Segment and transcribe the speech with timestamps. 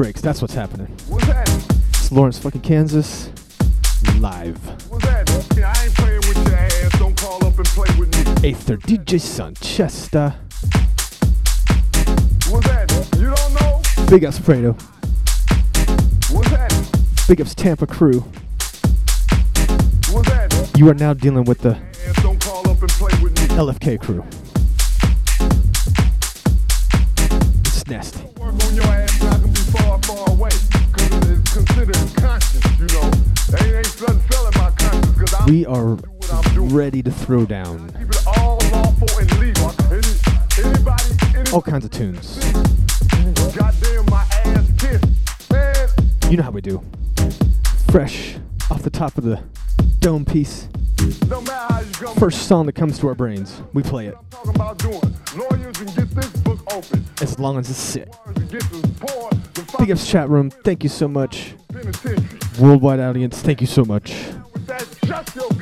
[0.00, 0.22] Breaks.
[0.22, 0.86] That's what's happening.
[1.08, 1.46] What's that?
[1.90, 3.28] It's Lawrence fucking Kansas
[4.16, 4.56] live.
[4.90, 5.28] What's that?
[5.30, 6.98] I ain't playing with your ass.
[6.98, 8.08] Don't call up and play with
[8.42, 8.48] me.
[8.48, 10.36] Aether DJ Sanchesta.
[12.50, 12.90] What's that?
[13.18, 13.82] You don't know?
[14.08, 14.72] Big ups Fredo.
[16.32, 17.26] What's that?
[17.28, 18.20] Big ups Tampa crew.
[20.12, 20.72] What's that?
[20.78, 21.76] You are now dealing with the
[22.06, 23.34] Ass don't call up and play with.
[23.50, 24.24] LFK crew.
[35.50, 35.98] We are
[36.54, 37.92] ready to throw down
[41.52, 42.38] all kinds of tunes.
[46.30, 46.80] You know how we do.
[47.90, 48.36] Fresh
[48.70, 49.42] off the top of the
[49.98, 50.68] dome piece.
[52.16, 54.16] First song that comes to our brains, we play it.
[57.20, 58.08] As long as it's sick.
[59.80, 61.54] Big ups chat room, thank you so much.
[62.60, 64.14] Worldwide audience, thank you so much.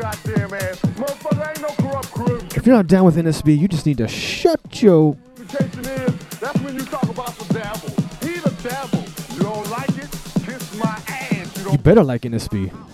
[0.08, 0.80] Goddamn ass.
[0.96, 2.38] Motherfucker, ain't no corrupt crew.
[2.56, 6.58] If you're not down with NSB, you just need to shut your Reputation is, that's
[6.60, 7.90] when you talk about the devil.
[8.22, 9.04] He the devil.
[9.36, 10.10] You don't like it?
[10.46, 11.58] Kiss my ass.
[11.62, 12.87] You You better like NSB.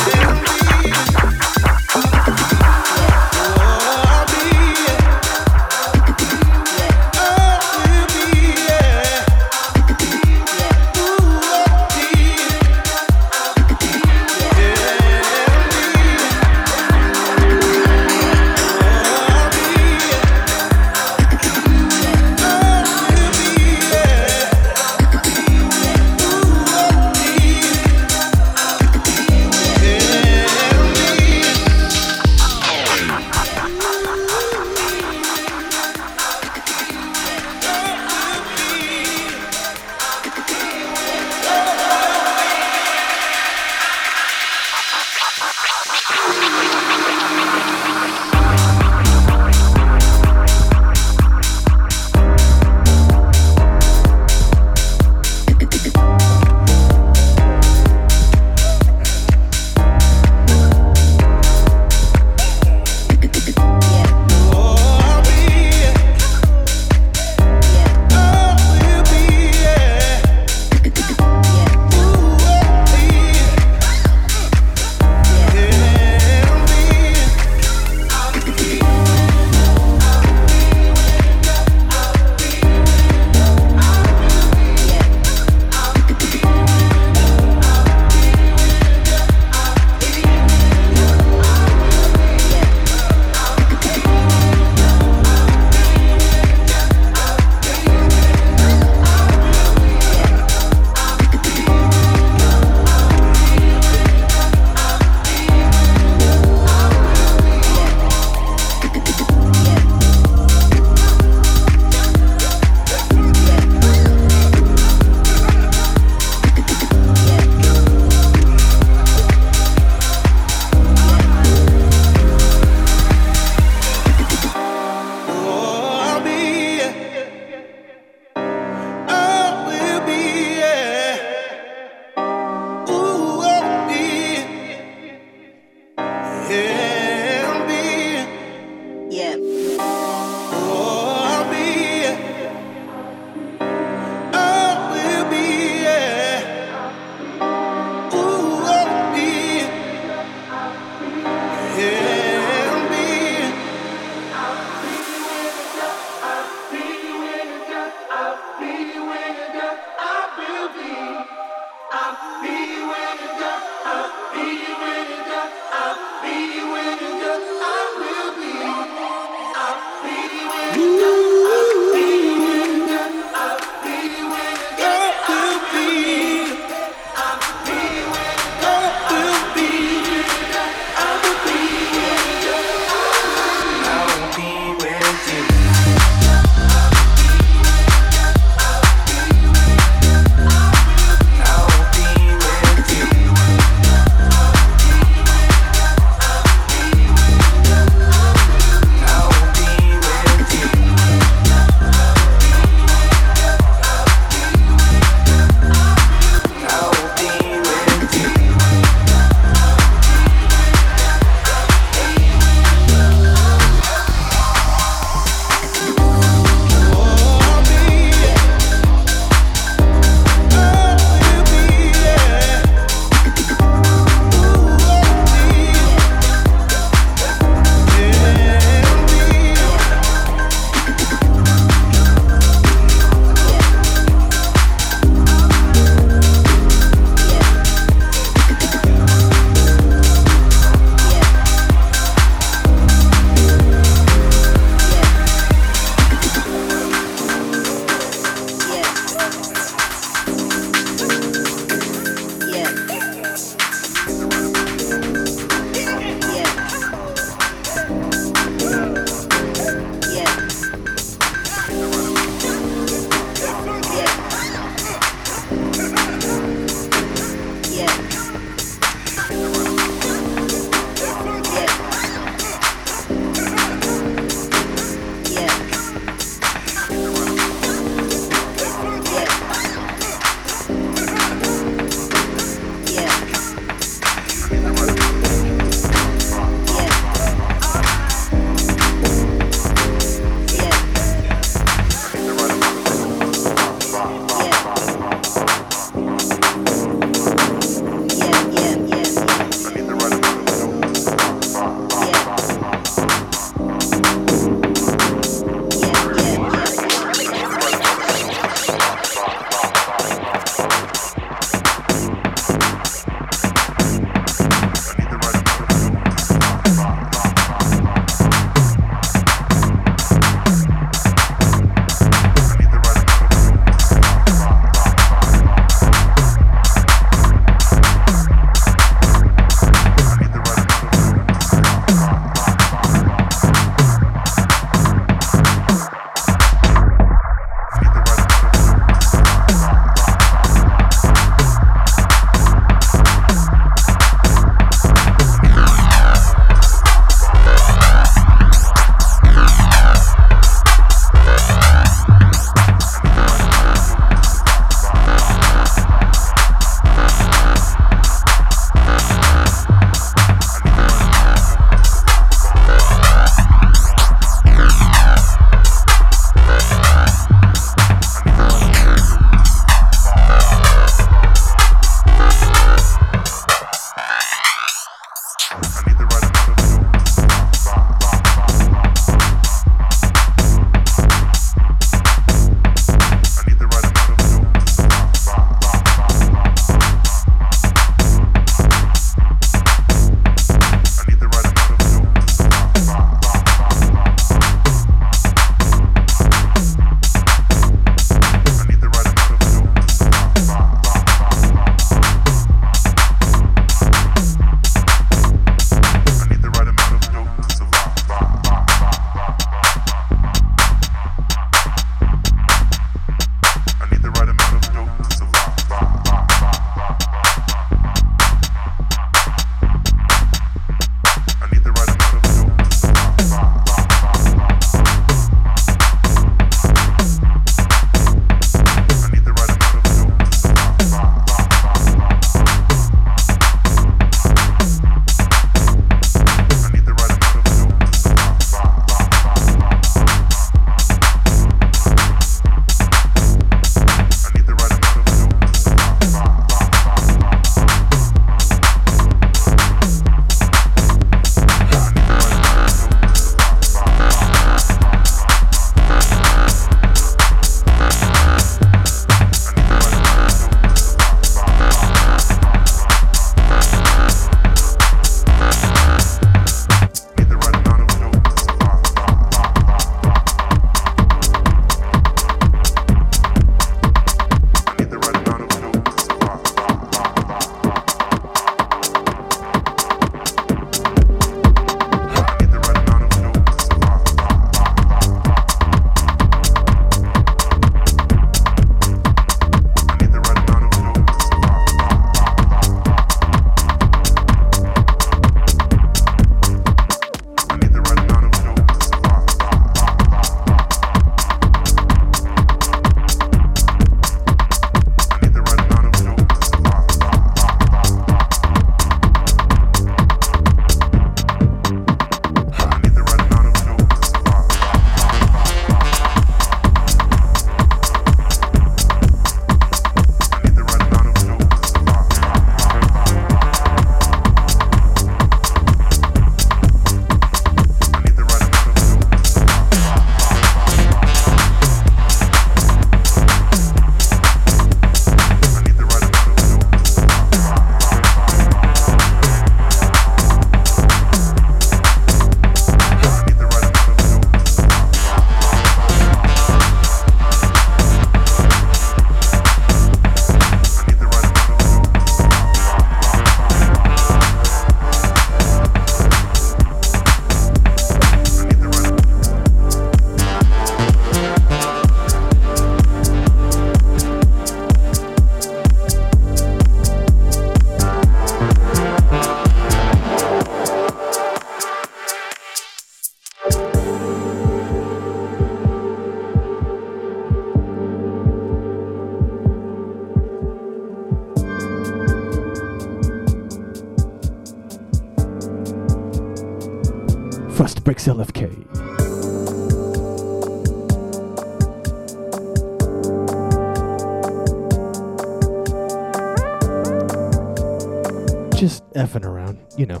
[599.80, 600.00] You know.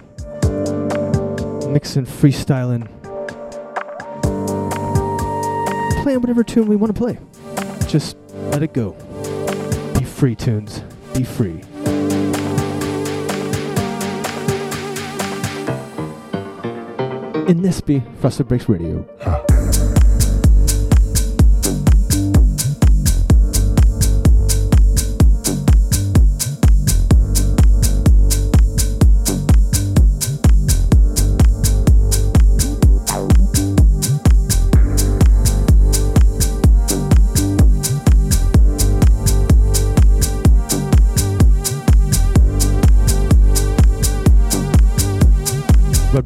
[1.70, 2.86] Mixing, freestyling,
[6.02, 7.18] playing whatever tune we want to play.
[7.88, 8.16] Just
[8.50, 8.92] let it go.
[9.98, 10.80] Be free, tunes.
[11.14, 11.62] Be free.
[17.48, 19.08] In this be Frosted Breaks Radio.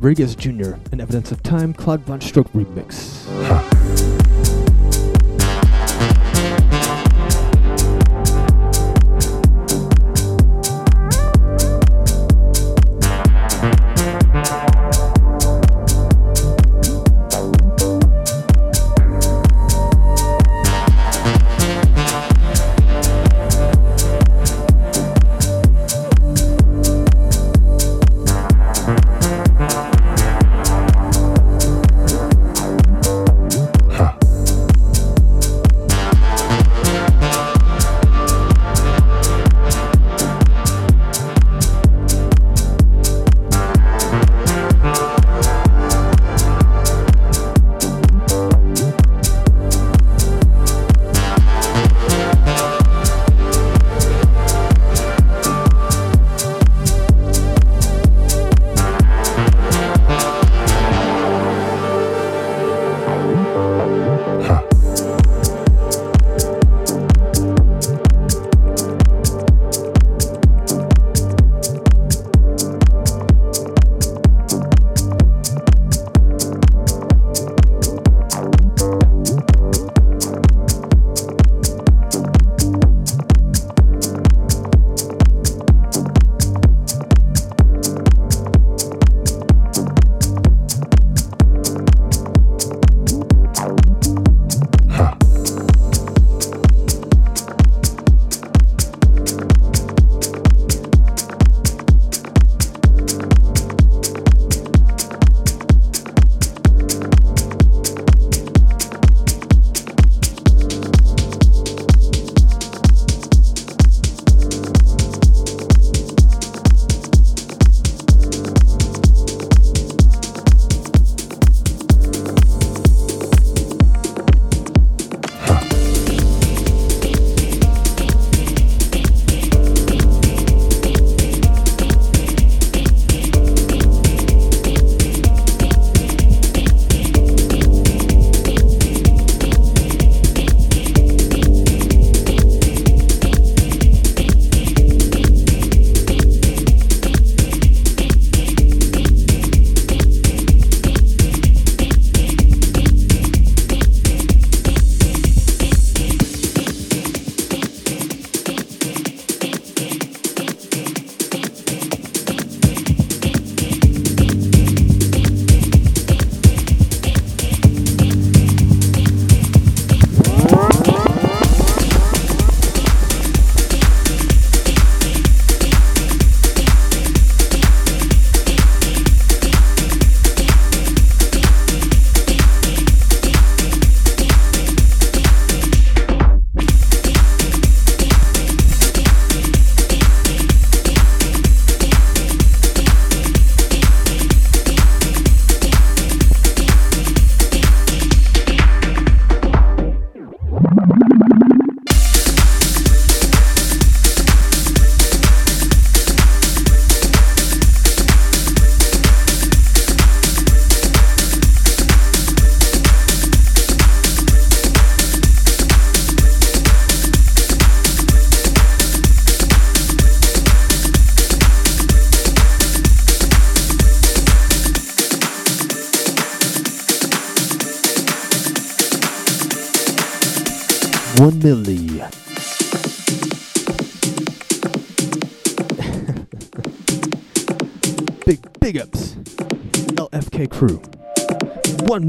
[0.05, 3.74] Rodriguez Jr., an Evidence of Time, Claude VonStroke remix.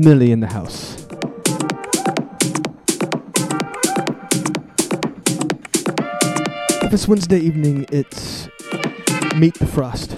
[0.05, 0.95] One milli in the house.
[6.91, 8.47] This Wednesday evening, it's
[9.35, 10.15] Meet the Frost.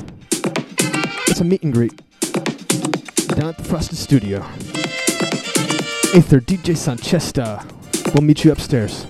[1.29, 1.95] It's a meet and greet
[3.35, 4.39] down at the Frosted Studio.
[6.13, 7.63] Aether DJ Sanchesta
[8.13, 9.05] will meet you upstairs.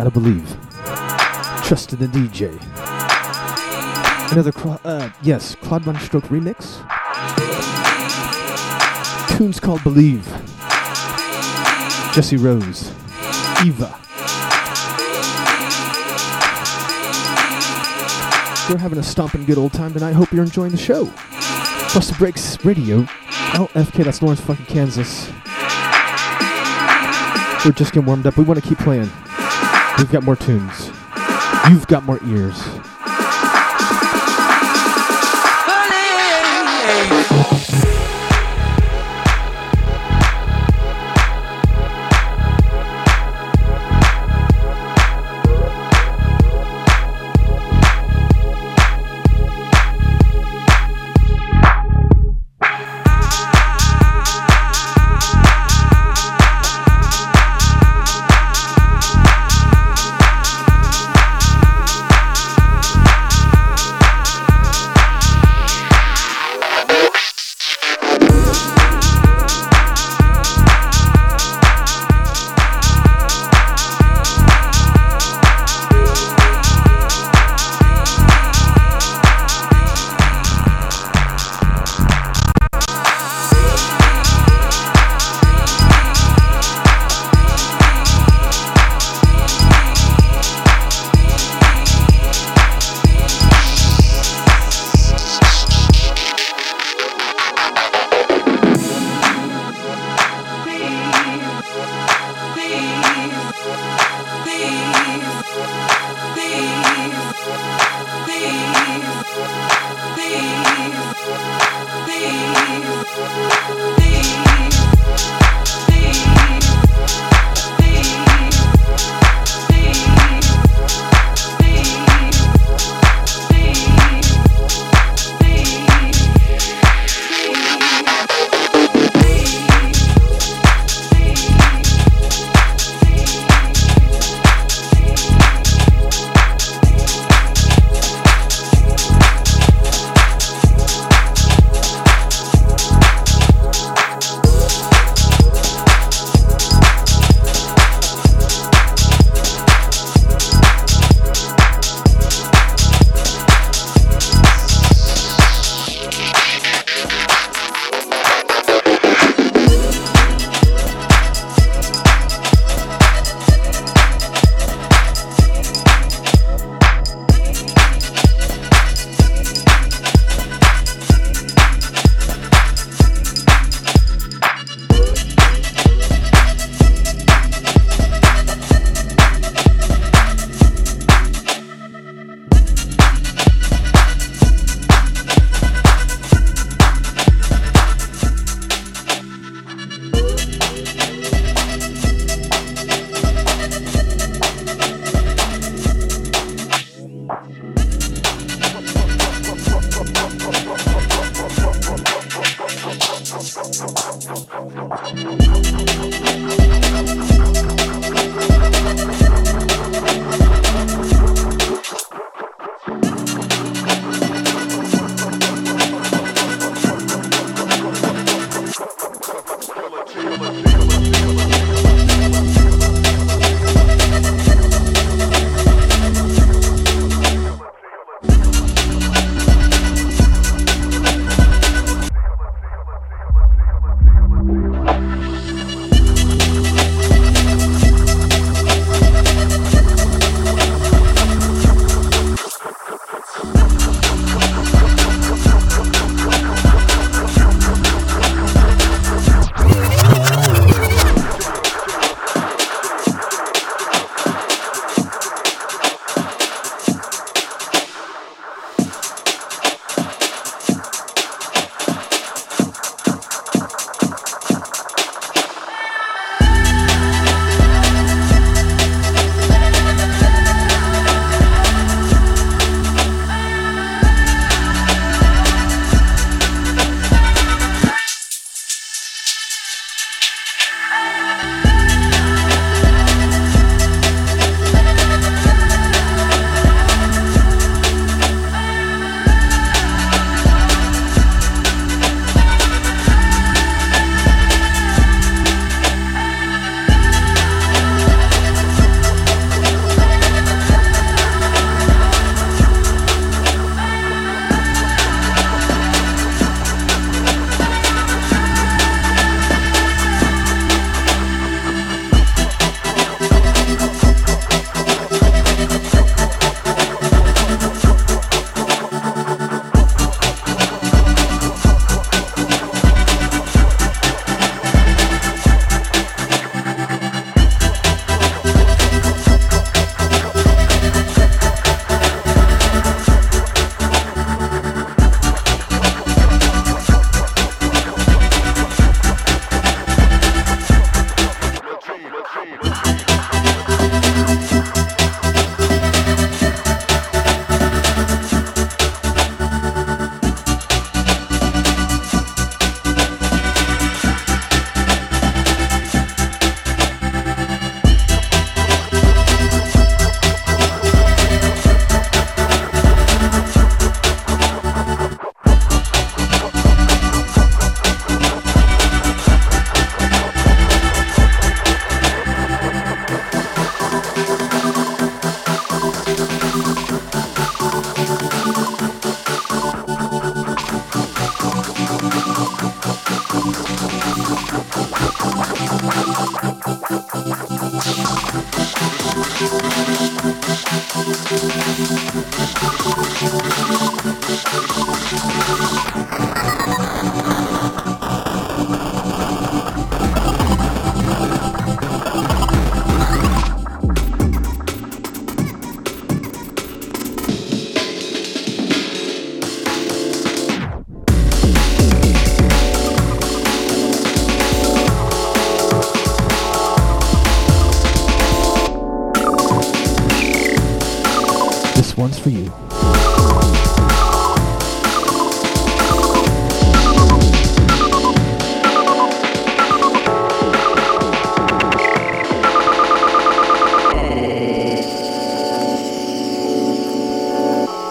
[0.00, 0.56] Gotta believe.
[1.64, 2.58] Trust in the DJ.
[4.32, 4.52] Another,
[4.84, 6.78] uh, yes, Claude VonStroke remix.
[9.36, 10.24] Tune's called Believe.
[12.14, 12.90] Jesse Rose,
[13.64, 13.94] Eva.
[18.70, 20.12] We're having a stomping good old time tonight.
[20.12, 21.06] Hope you're enjoying the show.
[21.90, 23.02] Frosted Breaks Radio,
[23.52, 25.30] LFK, that's Lawrence, fucking Kansas.
[27.62, 28.38] We're just getting warmed up.
[28.38, 29.10] We want to keep playing.
[29.98, 30.86] We've got more tunes.
[31.68, 32.58] You've got more ears.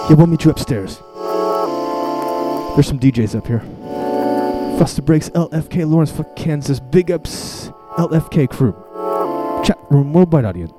[0.09, 0.97] We'll meet you upstairs.
[2.73, 3.59] There's some DJs up here.
[4.77, 6.79] Frosted Breaks, LFK, Lawrenceville, Kansas.
[6.79, 8.73] Big ups, LFK crew.
[9.63, 10.71] Chat room worldwide audience.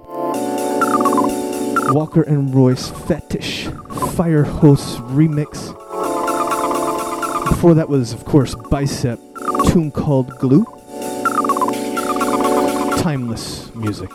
[1.93, 3.68] Walker and Royce Fetish
[4.16, 5.68] Fire Host Remix.
[7.49, 9.20] Before that was, of course, Bicep,
[9.66, 10.64] tune called Glue.
[12.99, 14.11] Timeless music.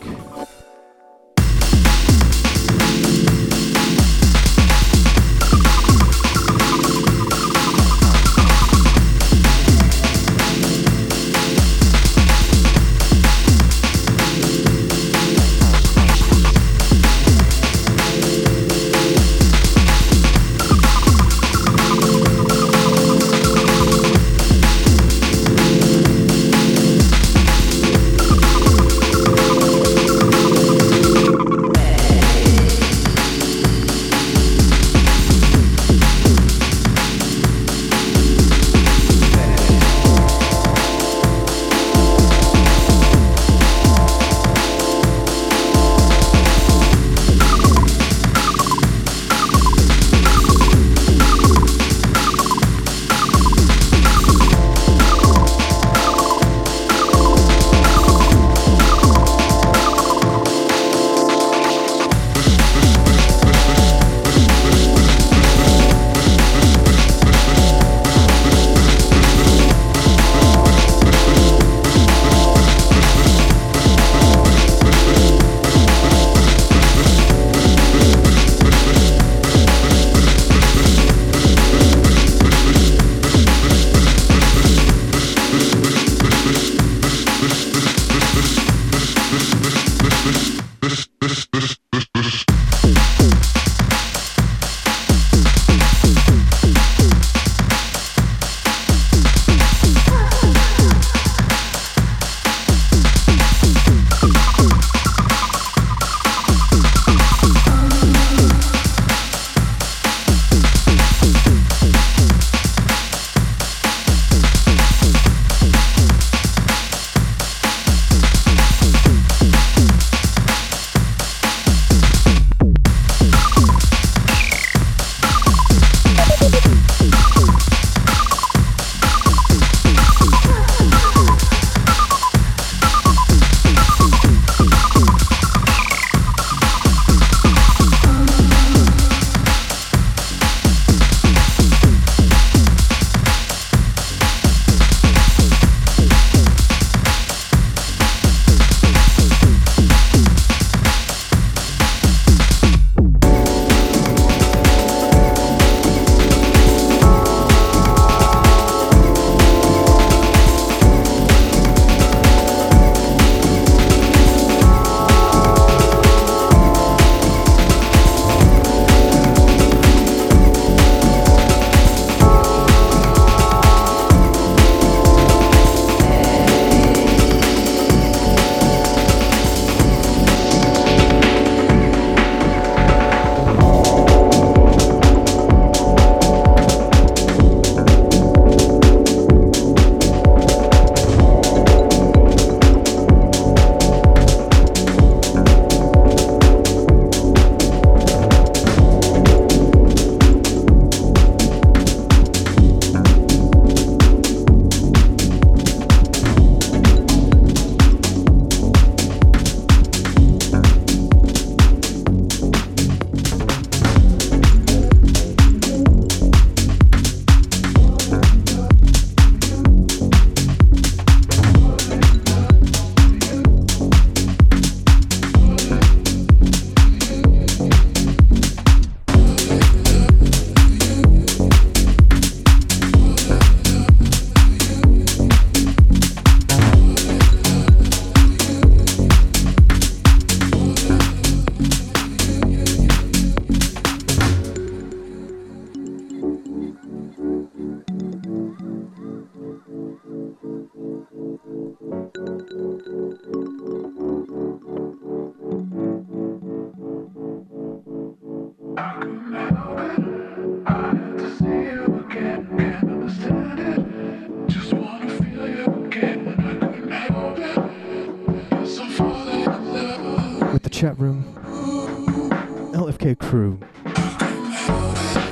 [272.96, 273.60] LFK crew.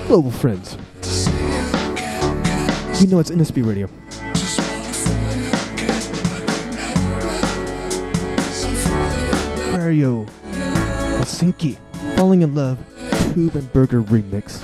[0.08, 0.78] Global friends.
[3.02, 3.88] You know it's NSB Radio.
[9.72, 10.26] Mario.
[11.20, 11.78] Helsinki.
[12.16, 12.78] Falling in Love.
[13.34, 14.60] Tube and Berger Remix.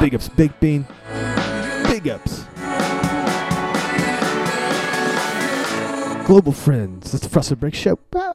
[0.00, 0.86] Big ups, Big Bean.
[1.88, 2.43] Big ups.
[6.24, 7.12] Global Friends.
[7.12, 7.98] It's the Frosted Break Show.
[8.10, 8.32] Bye.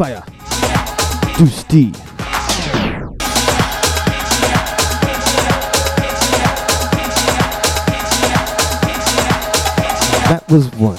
[0.00, 0.24] Fire.
[1.36, 1.90] Deuce D.
[10.24, 10.96] That was one.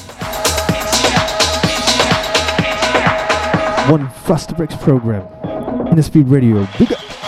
[3.90, 5.24] One Frosted Breaks program.
[5.88, 6.68] Innerspeed Radio.
[6.78, 7.21] Big up.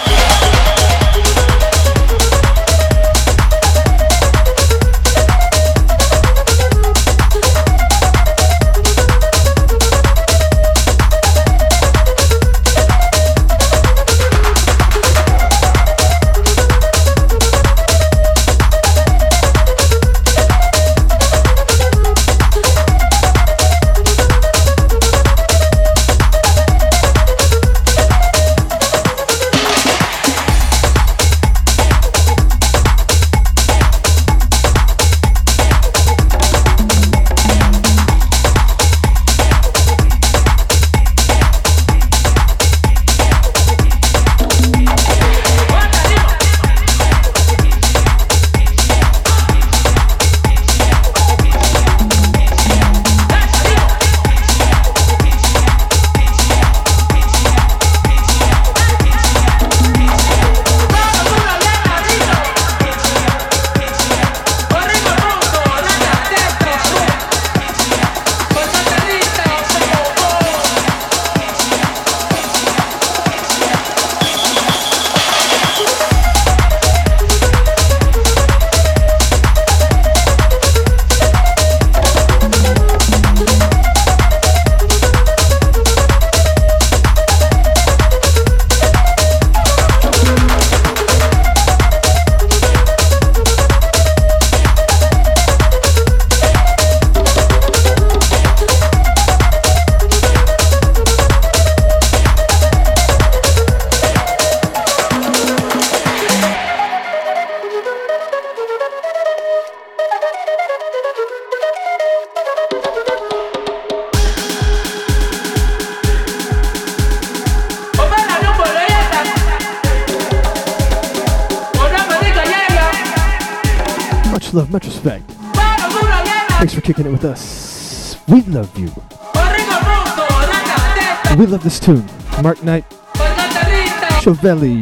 [134.53, 134.81] Chovelli,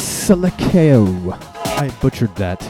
[0.00, 1.32] Selekeo.
[1.80, 2.60] I butchered that.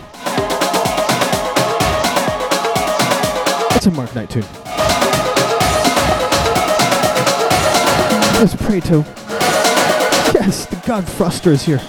[3.74, 4.42] It's a Mark Knight tune.
[8.34, 9.00] There's Prato.
[10.32, 11.80] Yes, the God Froster is here.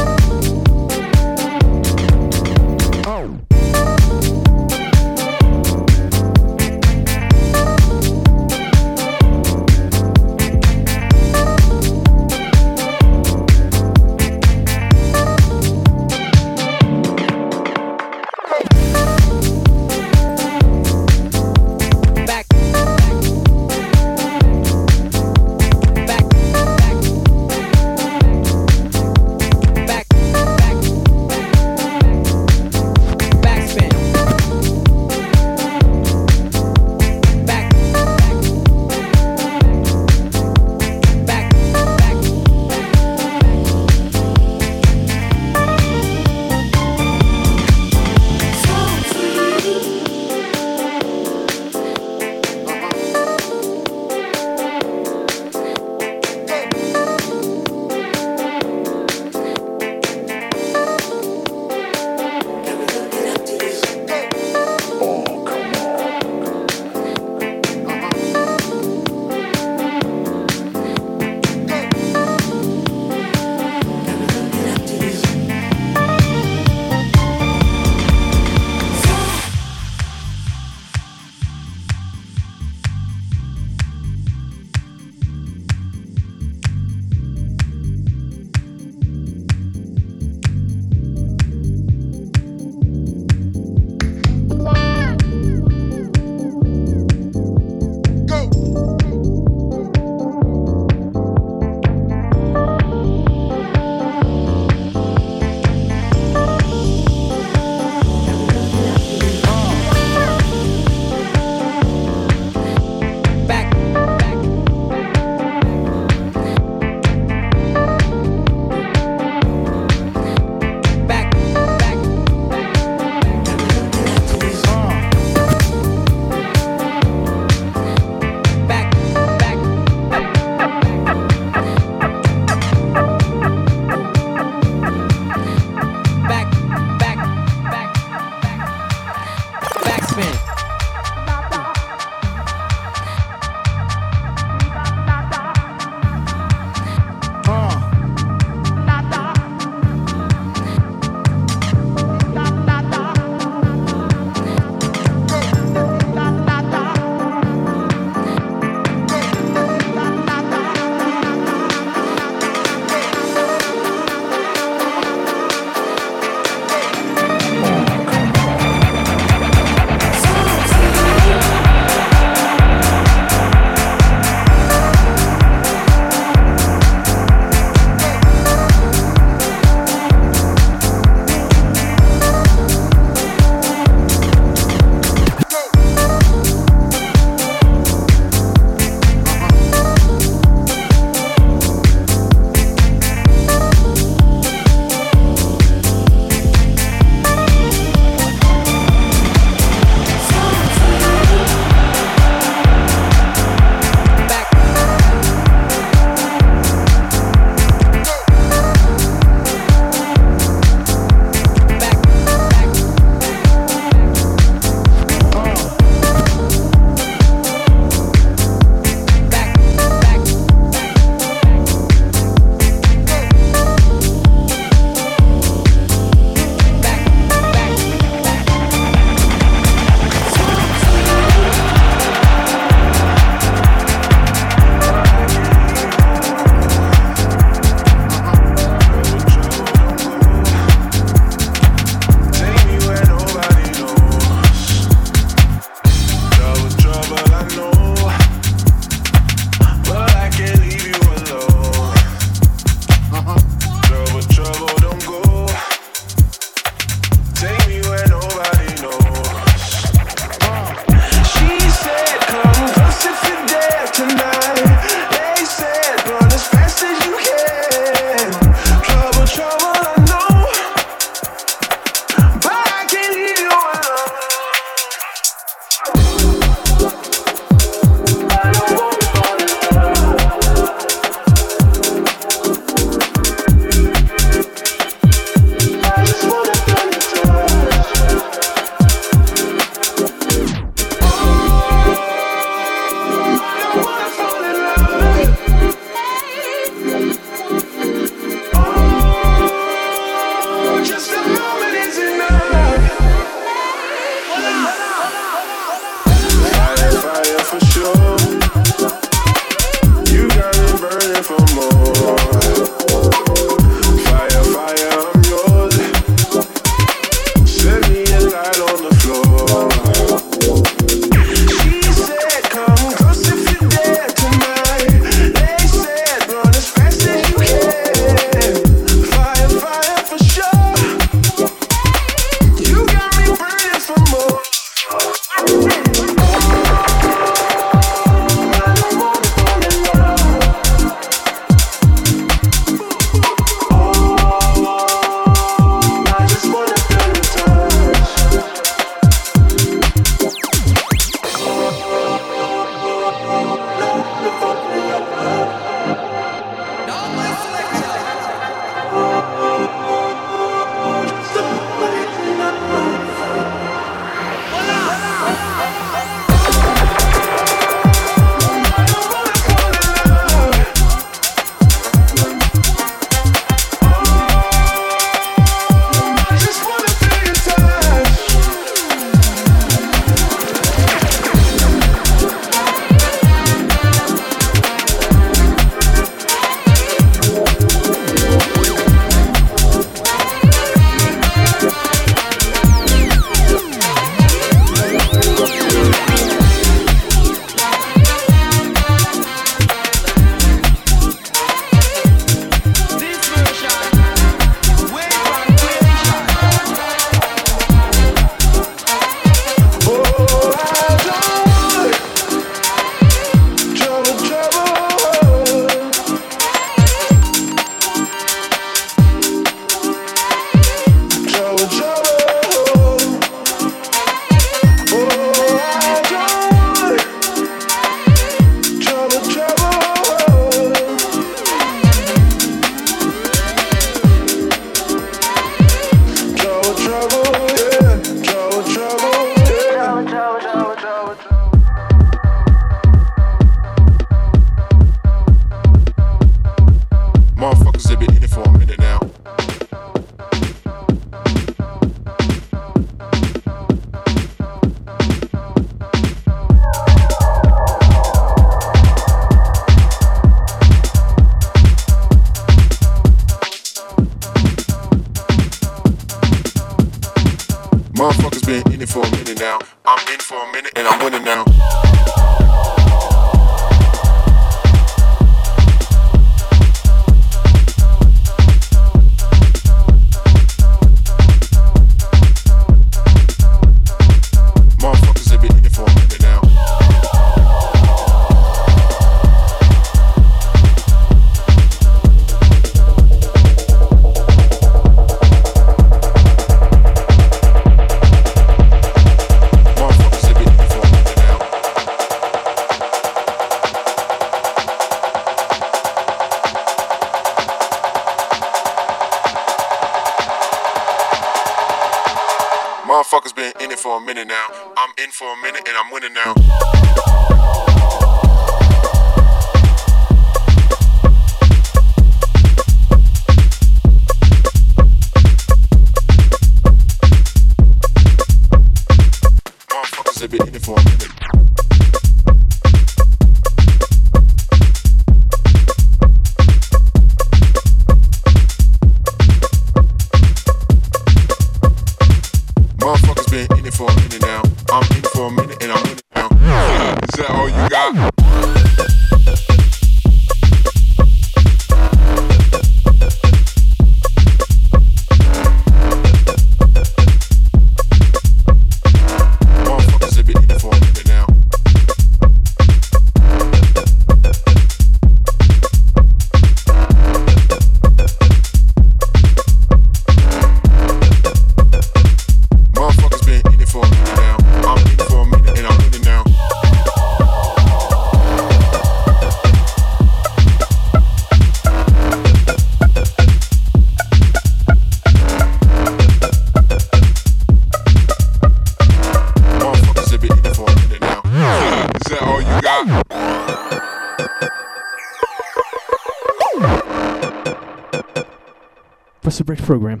[599.64, 600.00] Program.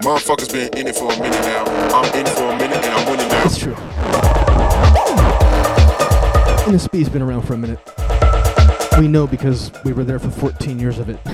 [0.00, 1.64] Motherfuckers been in it for a minute now.
[1.92, 3.42] I'm in for a minute and I'm winning now.
[3.44, 3.74] It's true.
[6.66, 7.78] Minus B's been around for a minute.
[8.98, 11.18] We know because we were there for 14 years of it.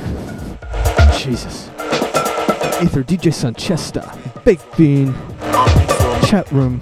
[1.18, 1.68] Jesus.
[2.82, 5.14] Ether, DJ Sanchesta, Big Bean,
[6.26, 6.80] chat room.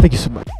[0.00, 0.51] Thank you so much.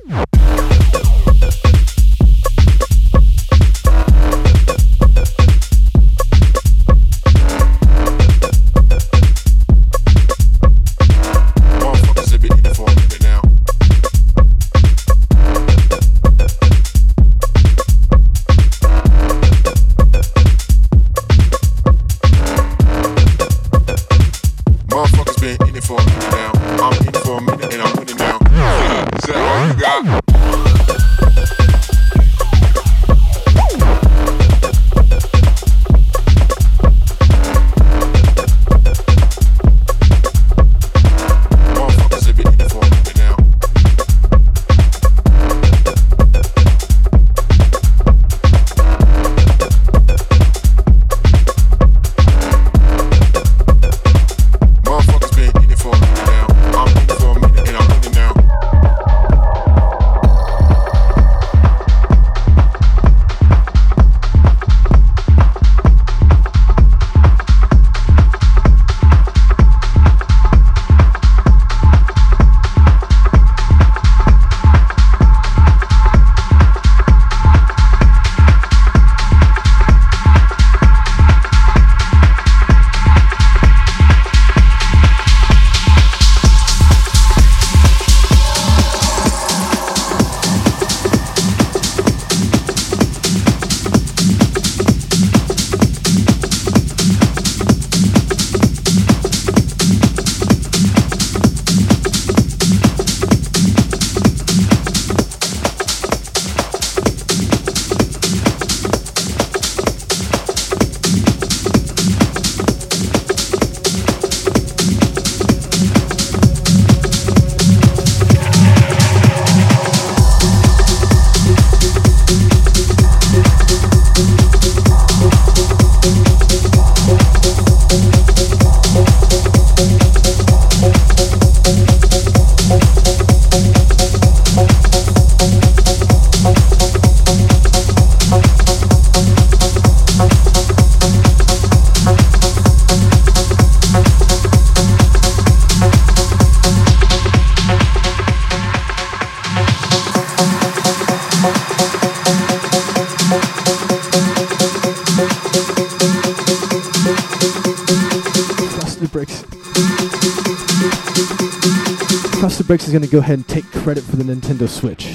[162.92, 165.04] Is going to go ahead and take credit for the Nintendo Switch.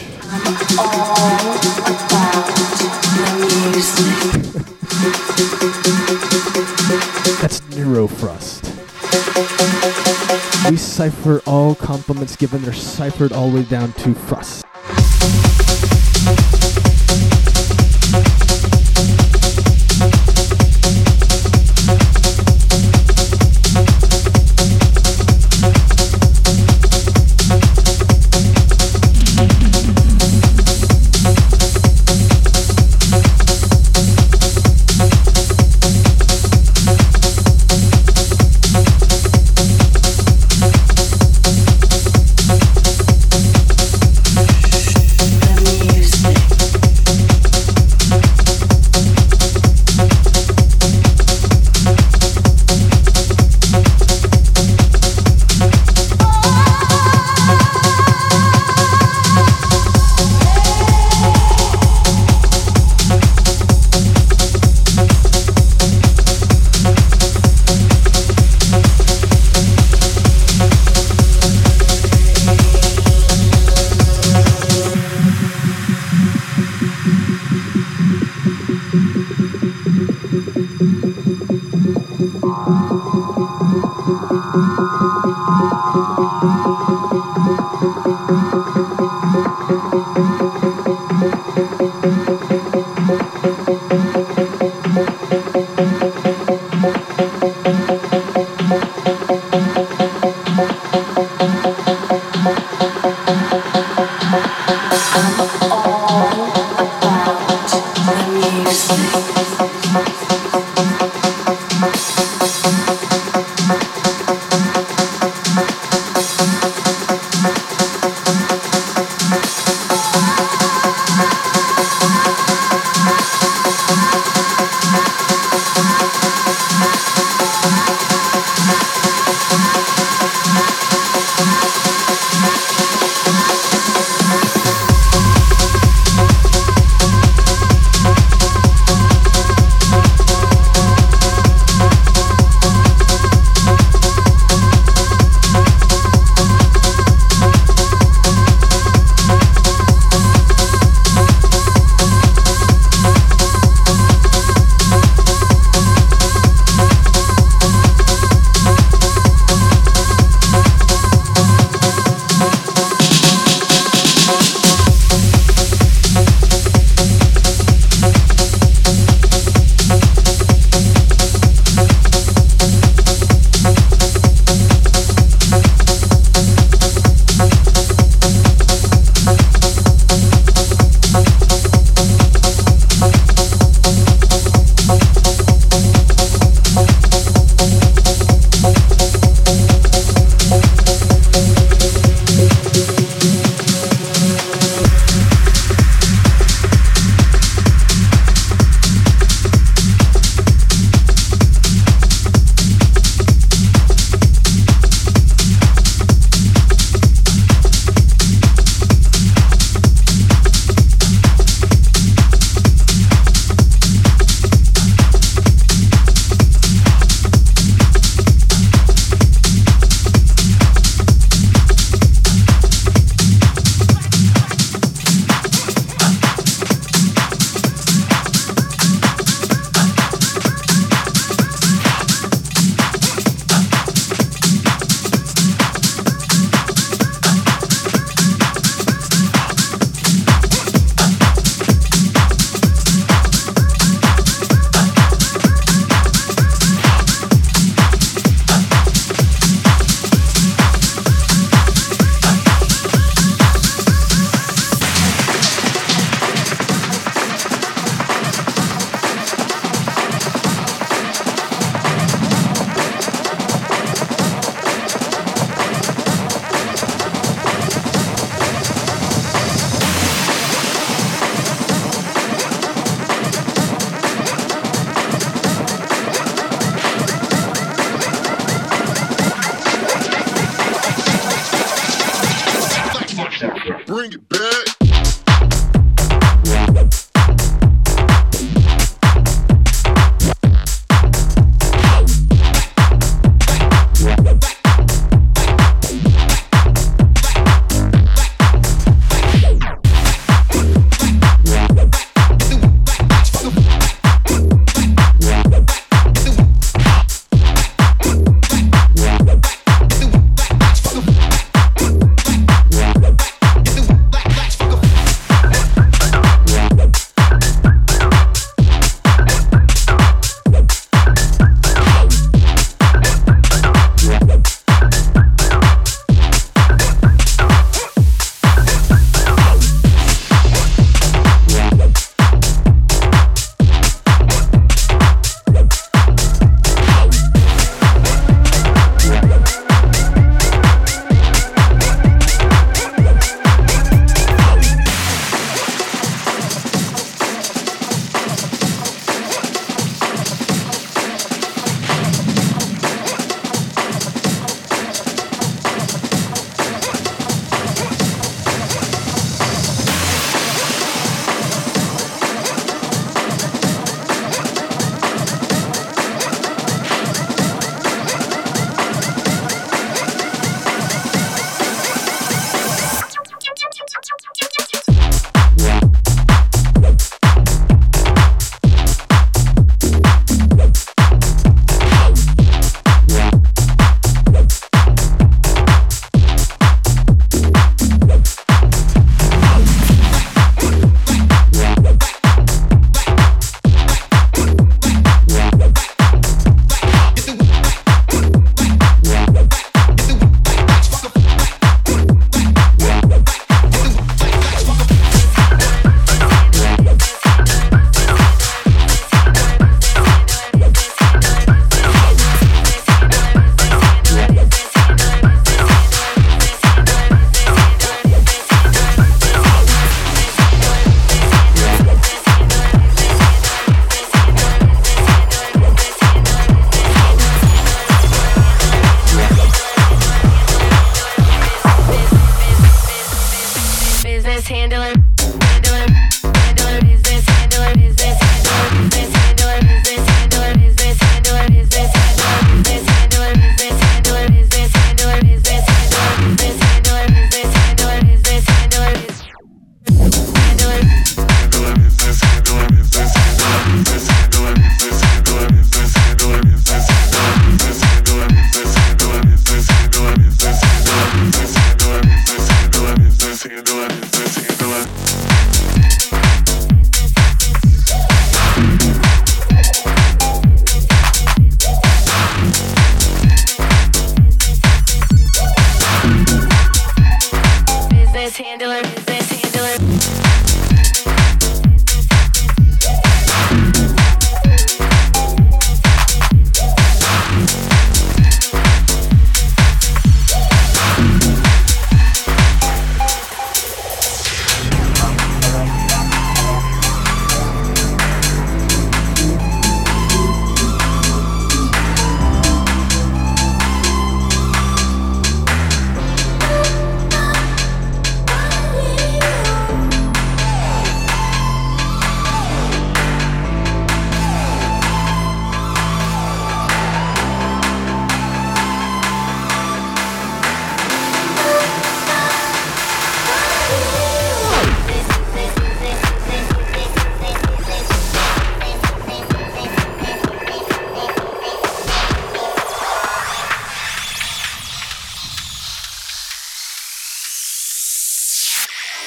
[7.39, 8.65] That's Neurofrust.
[10.71, 12.63] We cipher all compliments given.
[12.63, 14.15] They're ciphered all the way down to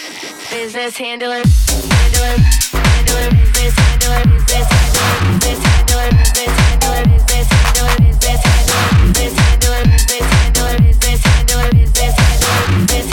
[0.00, 2.40] Business handling, handler,
[2.72, 9.92] handling, business handling, business handling, business handling, business handling, business handling, business handling, business handling,
[10.08, 13.09] business handling, business handling, business handling,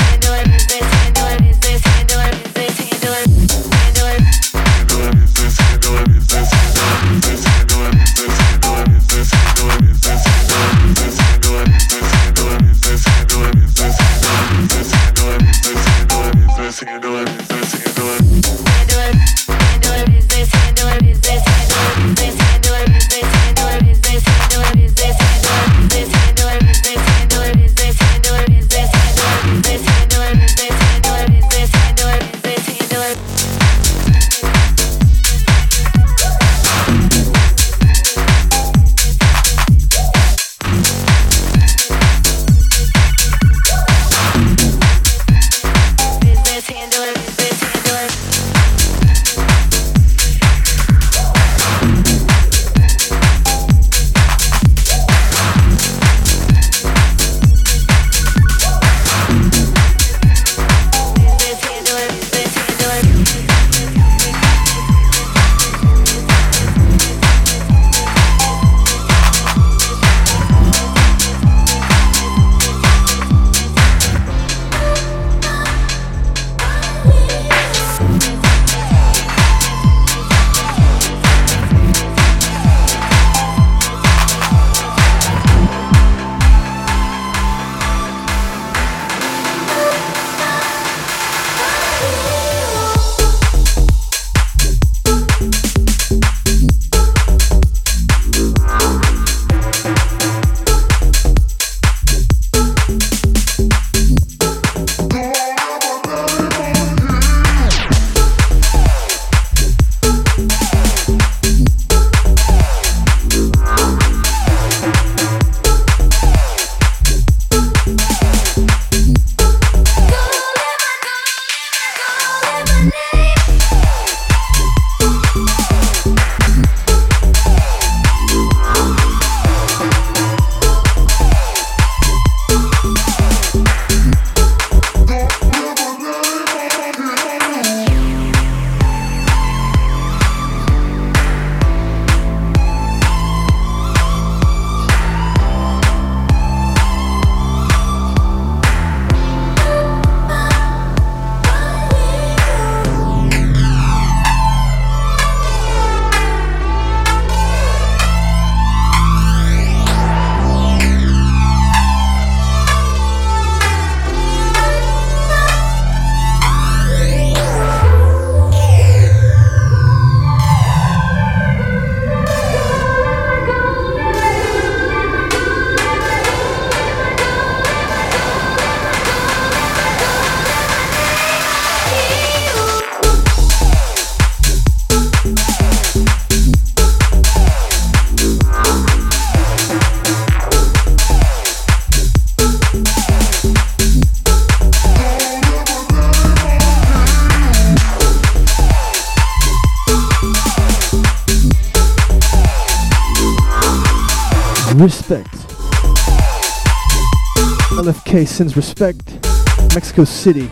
[208.38, 209.28] Citizens Respect,
[209.74, 210.48] Mexico City.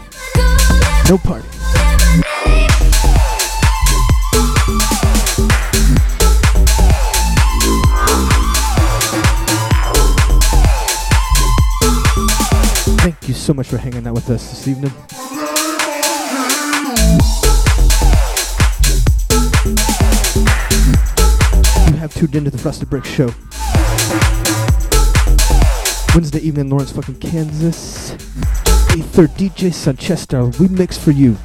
[1.07, 1.47] No party.
[12.97, 14.91] Thank you so much for hanging out with us this evening.
[21.85, 23.29] You have tuned into the Frosted Breaks Show.
[26.15, 28.11] Wednesday evening, Lawrence, fucking Kansas.
[28.11, 31.35] 8th DJ Sanchester, we mix for you.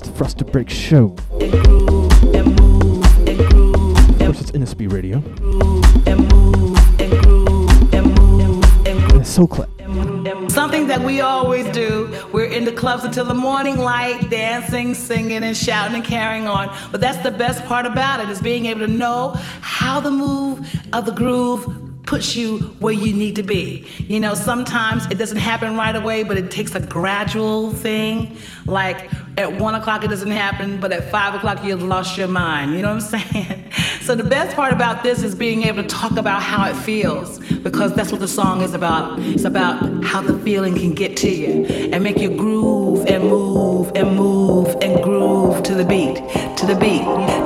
[0.00, 1.14] The Frosted Break Show.
[1.32, 1.52] Of
[4.18, 5.22] course, it's NSB Radio.
[9.24, 9.68] Soul Clap.
[10.50, 12.14] Something that we always do.
[12.32, 16.76] We're in the clubs until the morning light, dancing, singing, and shouting and carrying on.
[16.92, 19.30] But that's the best part about it is being able to know
[19.60, 23.86] how the move of the groove puts you where you need to be.
[23.98, 28.36] You know, sometimes it doesn't happen right away, but it takes a gradual thing.
[28.66, 29.10] Like
[29.44, 32.72] at one o'clock it doesn't happen, but at five o'clock you've lost your mind.
[32.72, 33.60] You know what I'm saying?
[34.04, 37.38] So the best part about this is being able to talk about how it feels,
[37.62, 39.18] because that's what the song is about.
[39.18, 43.90] It's about how the feeling can get to you and make you groove and move
[43.94, 46.16] and move and groove to the beat,
[46.58, 47.00] to the beat,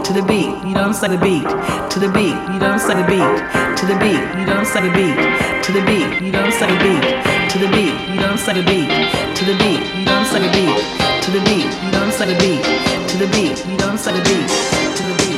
[0.04, 0.50] to the beat.
[0.66, 1.12] You know what I'm saying?
[1.12, 1.46] The beat,
[1.92, 2.34] to the beat.
[2.34, 3.02] You know what I'm saying?
[3.02, 4.38] The beat, to the beat.
[4.40, 4.86] You know what I'm saying?
[4.90, 5.16] The beat,
[5.68, 6.22] to the beat.
[6.24, 7.04] You what I'm beat,
[7.52, 7.92] to the beat.
[8.08, 8.56] You saying?
[8.56, 8.88] The beat,
[9.36, 9.80] to the beat.
[10.00, 10.44] You saying?
[10.44, 10.80] The beat,
[11.20, 11.68] to the beat.
[11.84, 12.32] You saying?
[12.32, 12.64] The beat,
[13.10, 13.66] to the beat.
[13.68, 14.16] You know what I'm saying?
[14.16, 15.37] The beat.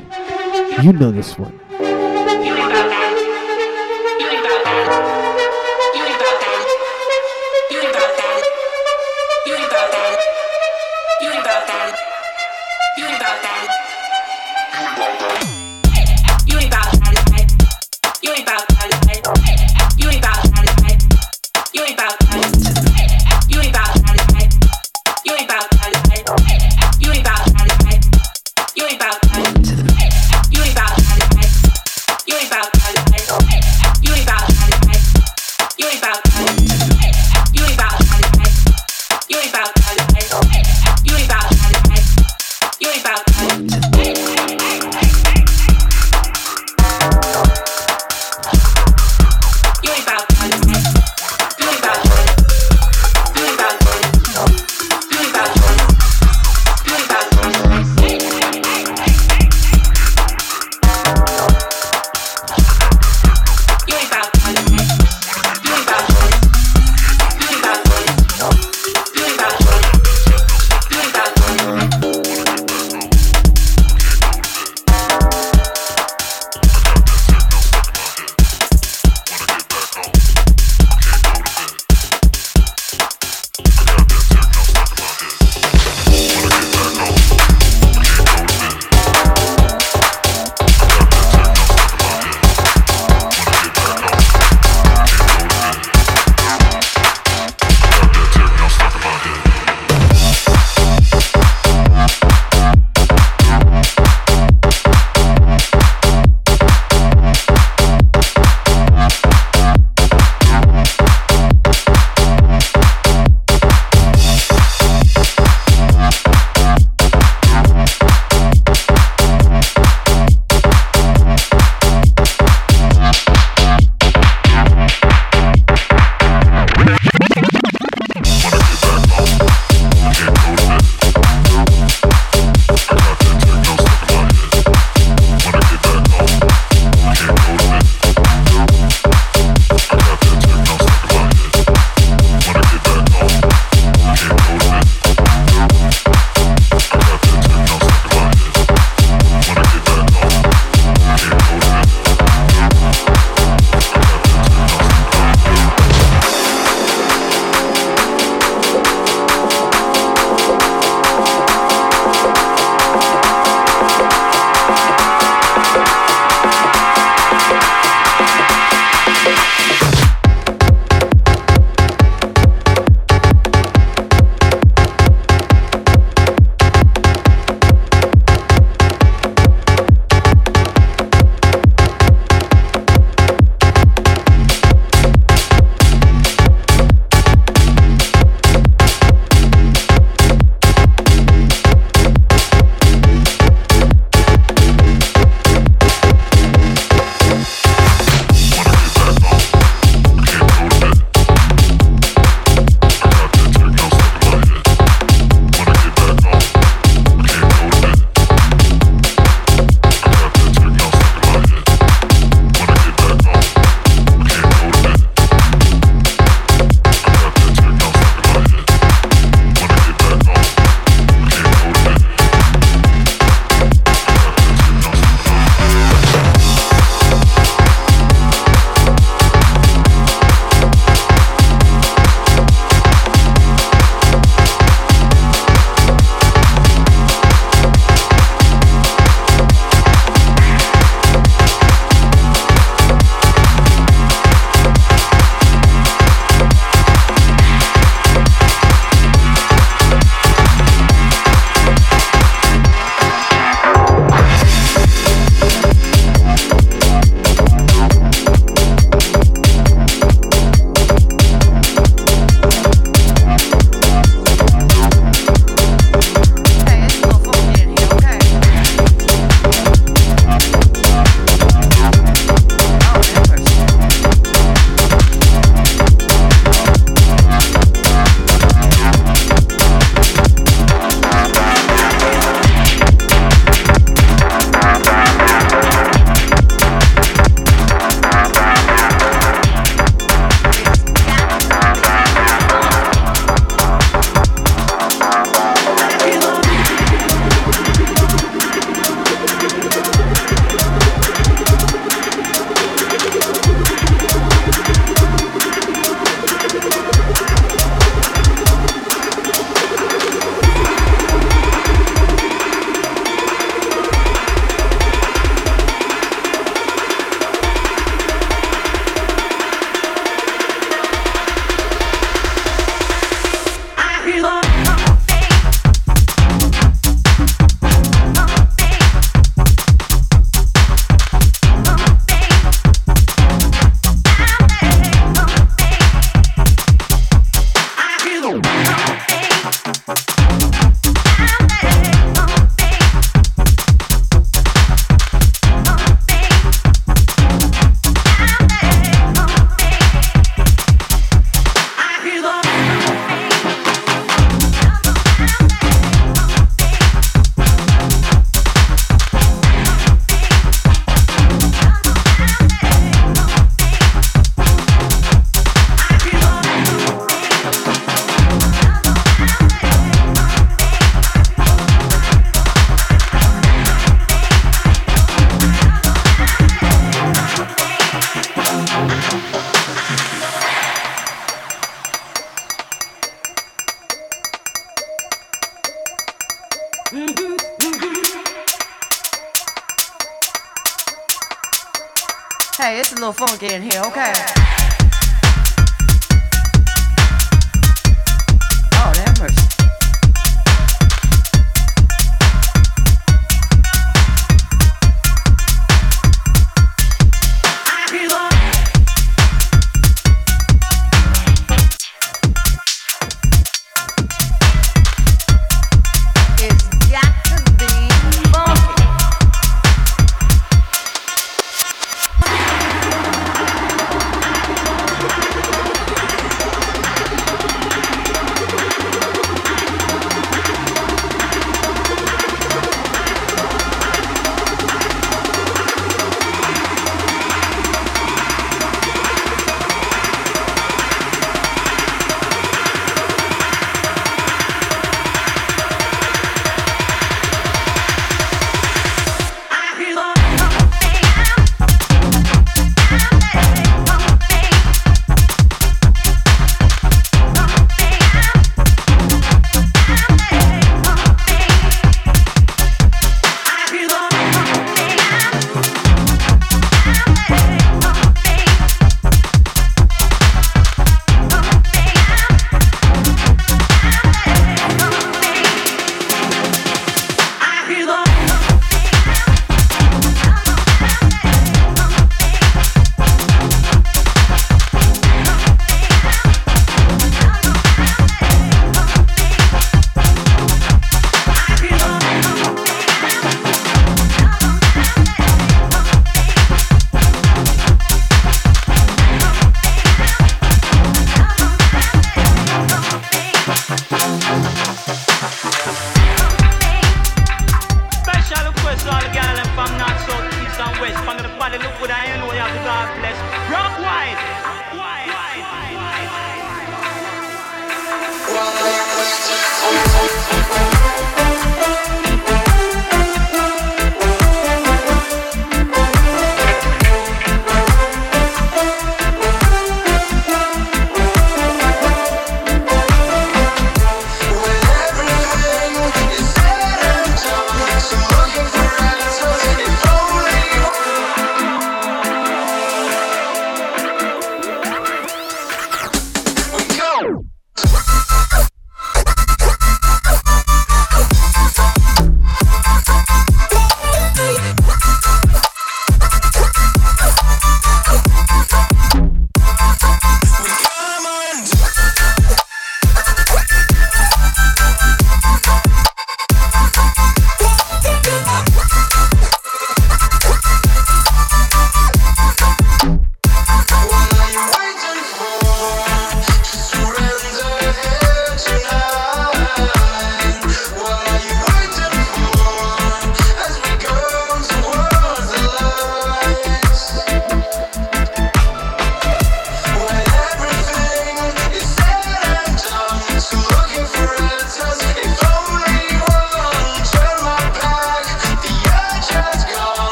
[0.79, 1.60] You know this one.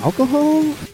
[0.00, 0.89] alcohol?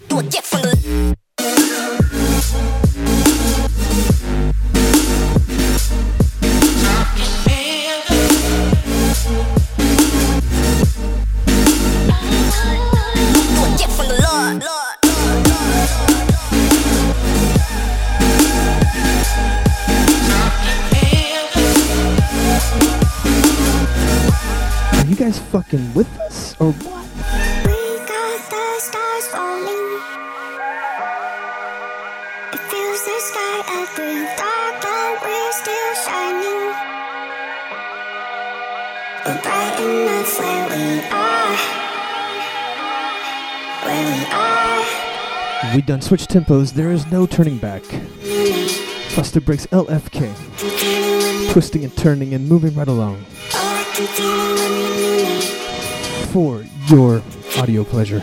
[46.06, 47.82] Switch tempos, there is no turning back.
[49.16, 50.32] Buster breaks LFK,
[51.52, 53.24] twisting and turning and moving right along.
[56.30, 57.24] For your
[57.58, 58.22] audio pleasure.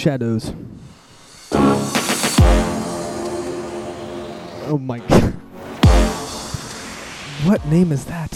[0.00, 0.54] Shadows.
[4.72, 5.34] Oh my god.
[7.44, 8.30] What name is that?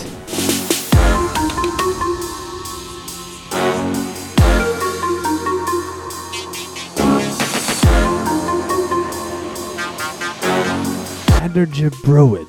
[11.40, 12.46] Adderja Broid.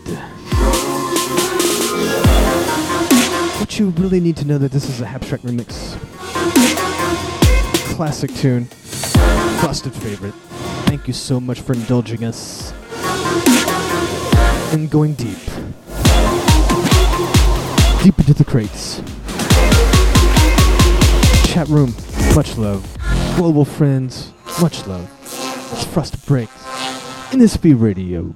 [3.62, 5.96] What you really need to know that this is a abstract remix.
[7.96, 8.68] Classic tune.
[9.84, 10.34] Favorite.
[10.86, 12.72] Thank you so much for indulging us.
[14.72, 15.38] And going deep.
[18.02, 19.02] Deep into the crates.
[21.52, 21.94] Chat room,
[22.36, 22.88] much love.
[23.36, 24.32] Global friends,
[24.62, 25.10] much love.
[25.74, 26.54] It's Frosted Breaks.
[27.32, 28.34] NSB Radio.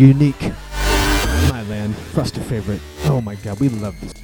[0.00, 0.40] Unique
[1.50, 2.80] My Land, Fruster favorite.
[3.04, 4.14] Oh my god, we love this.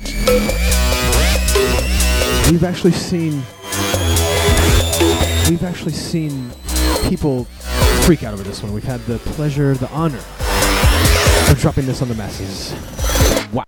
[2.50, 3.42] We've actually seen
[5.50, 6.50] we've actually seen
[7.10, 7.44] people
[8.04, 8.72] freak out over this one.
[8.72, 10.22] We've had the pleasure, the honor
[11.50, 12.72] of dropping this on the masses.
[13.52, 13.65] Wow.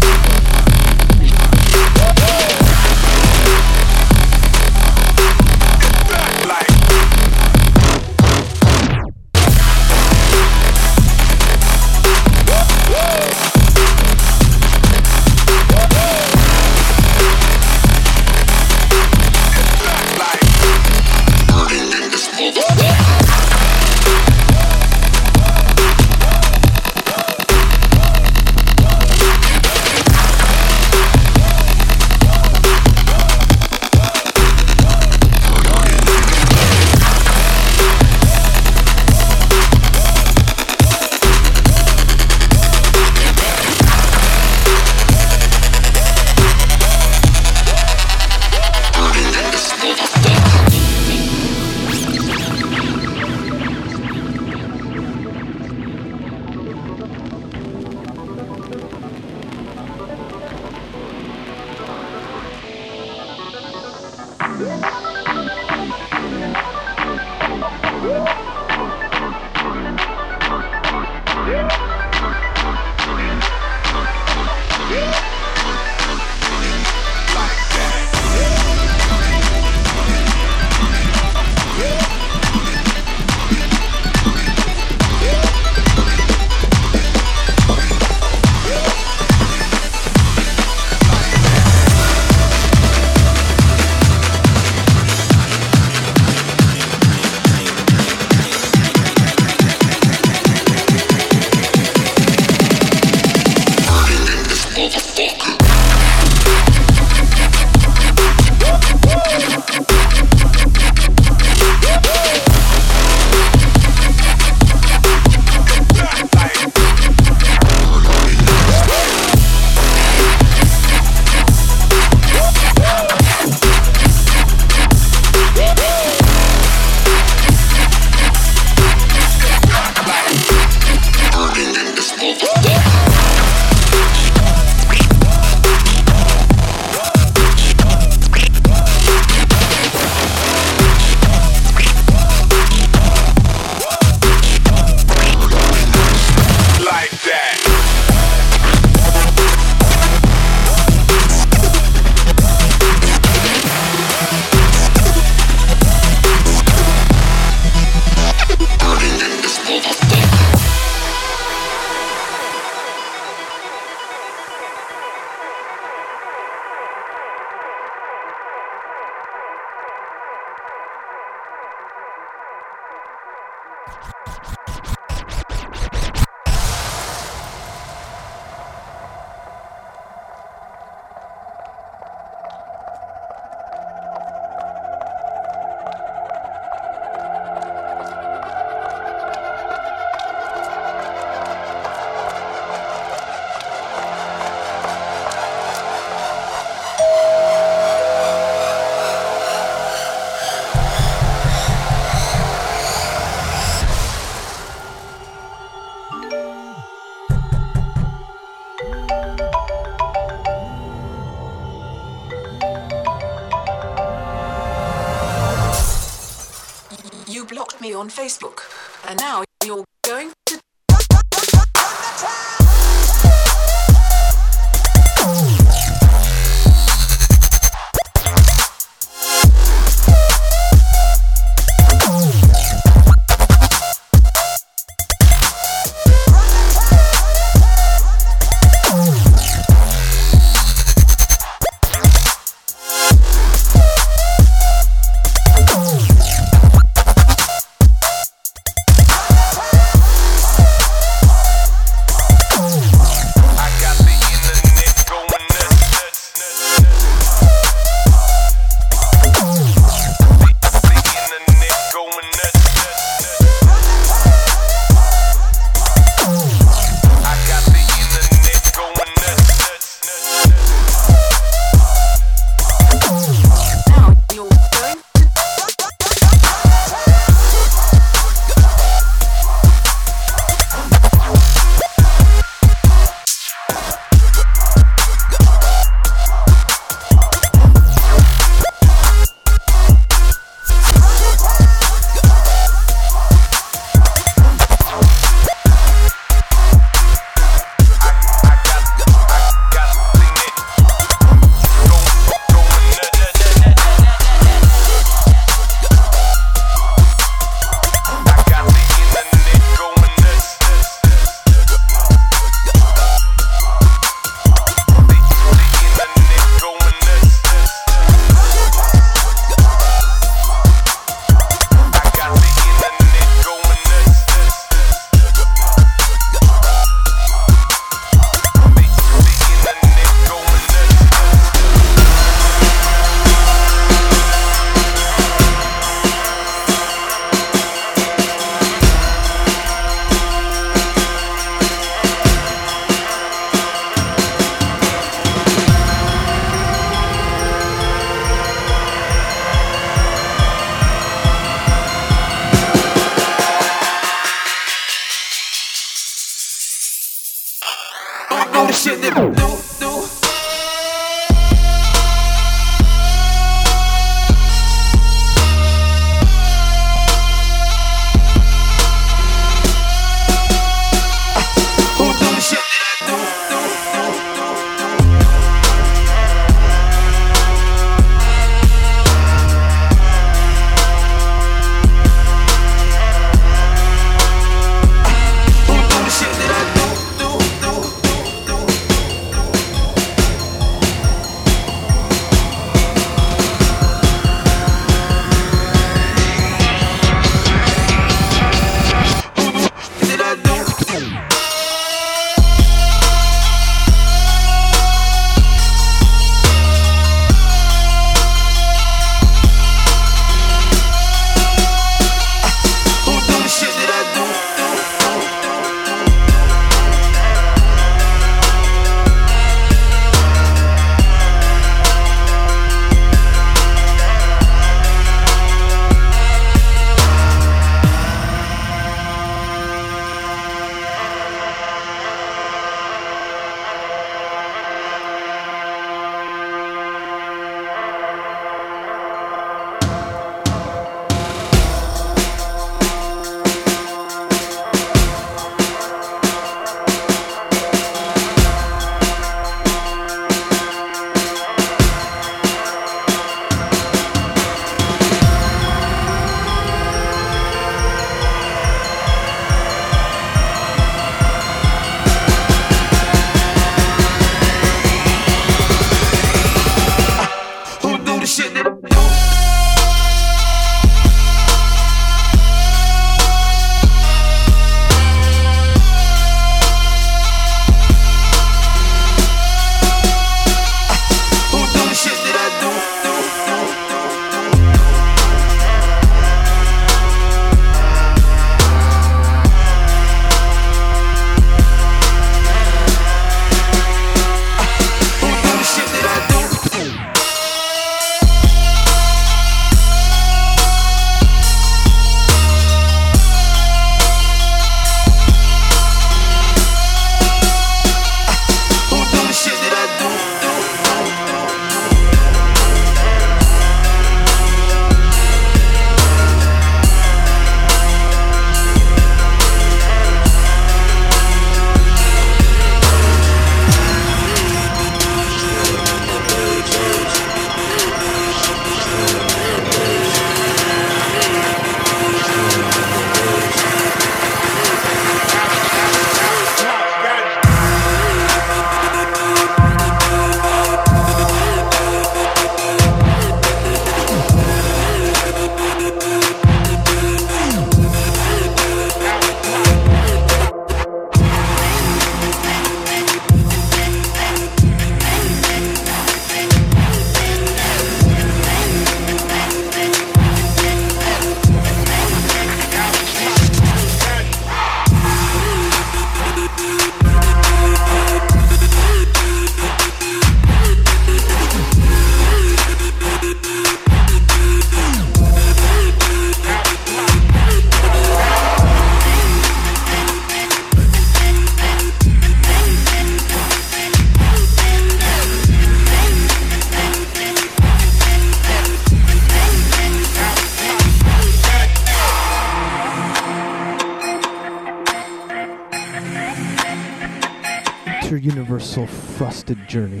[599.48, 600.00] Frosted journey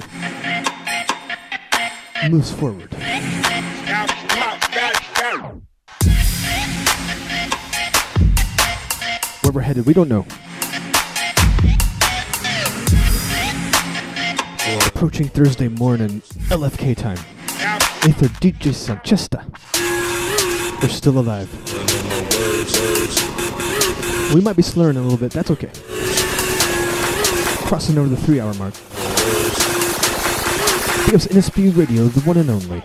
[2.30, 2.92] moves forward.
[9.42, 10.26] Where we're headed, we don't know.
[14.66, 16.20] We're Approaching Thursday morning,
[16.50, 17.18] LFK time.
[18.04, 19.44] Aether DJ Sanchesta.
[20.82, 21.48] We're still alive.
[24.34, 25.70] We might be slurring a little bit, that's okay.
[27.66, 28.74] Crossing over the three hour mark.
[31.14, 32.82] Ups NSP Radio, the one and only.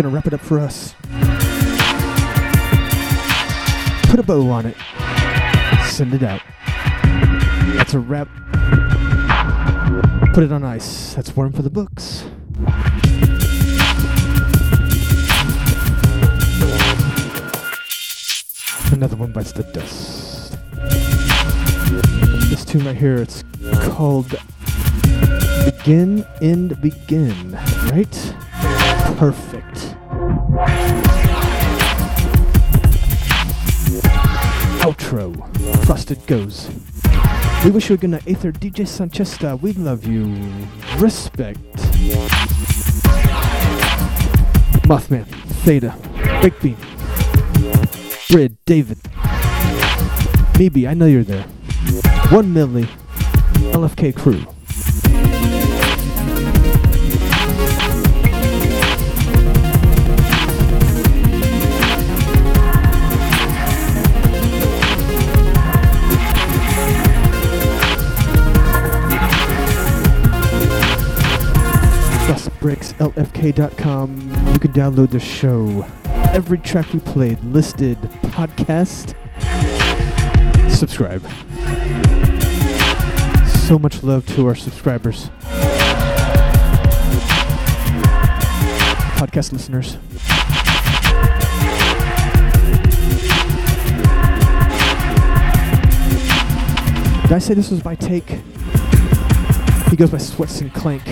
[0.00, 0.94] That's gonna wrap it up for us.
[4.08, 4.74] Put a bow on it.
[5.90, 6.40] Send it out.
[7.76, 8.26] That's a wrap.
[10.32, 11.12] Put it on ice.
[11.12, 12.24] That's one for the books.
[18.90, 20.56] Another one bites the dust.
[22.48, 23.44] This tune right here, it's
[23.90, 24.34] called
[25.66, 27.52] Begin, End, Begin,
[27.92, 28.34] right?
[29.18, 29.49] Perfect.
[36.10, 36.68] Frosted goes.
[37.64, 38.50] We wish you a good night, Aether.
[38.50, 40.24] DJ Sanchesta, we love you.
[40.96, 41.60] Respect.
[44.88, 45.24] Mothman,
[45.62, 45.94] Theta,
[46.42, 46.76] Big Bean,
[48.28, 48.98] Brid, David,
[50.58, 51.44] Maybe, I know you're there.
[52.30, 52.88] One Millie,
[53.72, 54.44] LFK crew.
[73.00, 74.20] BreaksLFK.com.
[74.52, 75.86] You can download the show.
[76.34, 79.14] Every track we played listed podcast.
[80.70, 81.22] Subscribe.
[83.66, 85.30] So much love to our subscribers.
[89.16, 89.96] Podcast listeners.
[97.22, 98.40] Did I say this was my take?
[99.88, 101.02] He goes by Sweats and Clank.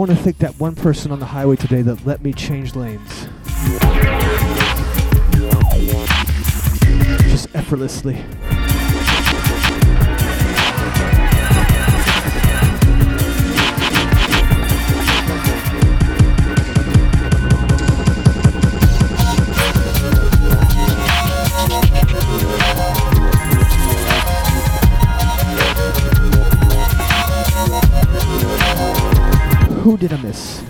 [0.00, 3.28] Want to thank that one person on the highway today that let me change lanes.
[7.28, 8.24] Just effortlessly.
[29.82, 30.62] Who did I miss?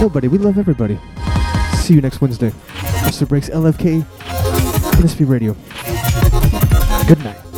[0.00, 0.28] Nobody.
[0.28, 0.98] We love everybody.
[1.76, 2.50] See you next Wednesday.
[3.04, 3.28] Mr.
[3.28, 5.54] Breaks LFK, NSP Radio.
[7.06, 7.49] Good night.